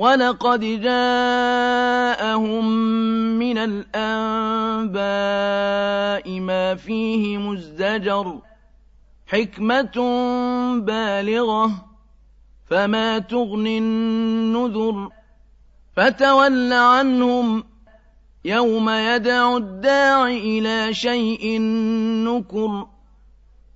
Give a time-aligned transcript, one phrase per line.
[0.00, 2.64] ولقد جاءهم
[3.38, 5.00] من الأنباء
[6.40, 8.38] ما فيه مزدجر
[9.26, 9.96] حكمة
[10.78, 11.70] بالغة
[12.70, 15.08] فما تغني النذر
[15.96, 17.64] فتول عنهم
[18.44, 21.60] يوم يدع الداع إلى شيء
[22.24, 22.86] نكر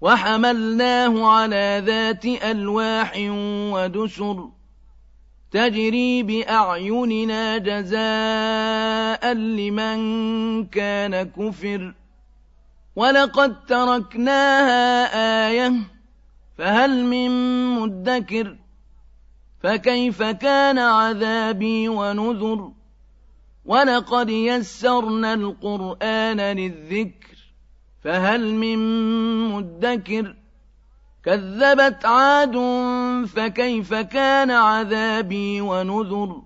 [0.00, 3.12] وحملناه على ذات ألواح
[3.72, 4.48] ودسر
[5.50, 9.98] تجري بأعيننا جزاء لمن
[10.66, 11.94] كان كفر.
[12.96, 15.72] ولقد تركناها آية
[16.58, 17.30] فهل من
[17.74, 18.56] مدكر؟
[19.62, 22.72] فكيف كان عذابي ونذر؟
[23.64, 27.37] ولقد يسرنا القرآن للذكر
[28.04, 28.78] فهل من
[29.48, 30.34] مدكر؟
[31.24, 32.56] كذبت عاد
[33.26, 36.42] فكيف كان عذابي ونذر؟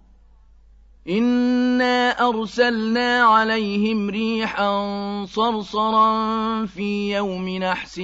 [1.08, 4.84] إنا أرسلنا عليهم ريحا
[5.24, 7.98] صرصرا في يوم نحس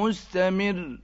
[0.00, 0.98] مستمر.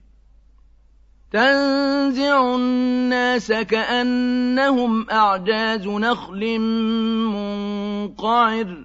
[1.33, 6.59] تنزع الناس كأنهم أعجاز نخل
[7.29, 8.85] منقعر.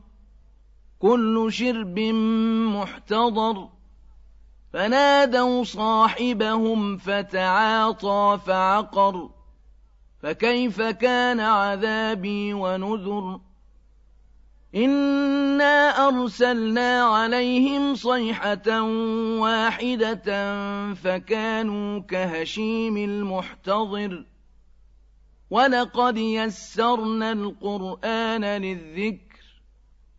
[1.01, 1.99] كل شرب
[2.75, 3.67] محتضر.
[4.73, 9.29] فنادوا صاحبهم فتعاطى فعقر.
[10.23, 13.39] فكيف كان عذابي ونذر؟
[14.75, 18.81] إنا أرسلنا عليهم صيحة
[19.39, 20.23] واحدة
[20.93, 24.25] فكانوا كهشيم المحتضر.
[25.49, 29.30] ولقد يسرنا القرآن للذكر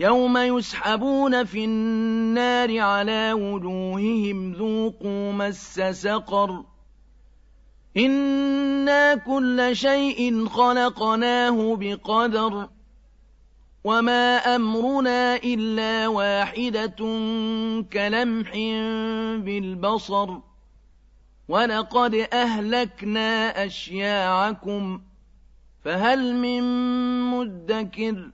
[0.00, 6.64] يوم يسحبون في النار على وجوههم ذوقوا مس سقر
[7.96, 12.68] إنا كل شيء خلقناه بقدر
[13.84, 16.96] وما أمرنا إلا واحدة
[17.92, 18.52] كلمح
[19.44, 20.38] بالبصر
[21.48, 25.02] ولقد أهلكنا أشياعكم
[25.84, 26.62] فهل من
[27.30, 28.30] مدكر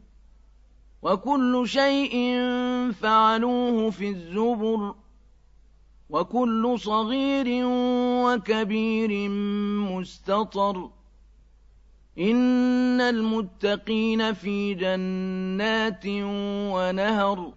[1.02, 2.40] وكل شيء
[2.92, 4.94] فعلوه في الزبر
[6.10, 7.46] وكل صغير
[8.26, 9.28] وكبير
[9.90, 10.90] مستطر
[12.18, 16.06] إن المتقين في جنات
[16.74, 17.52] ونهر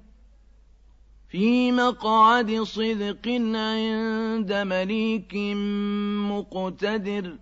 [1.29, 5.35] في مقعد صدق عند مليك
[6.31, 7.37] مقتدر